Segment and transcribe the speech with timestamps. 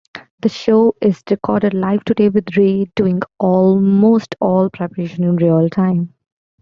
[0.39, 6.15] The show is recorded live-to-tape, with Ray doing almost all preparation in real time.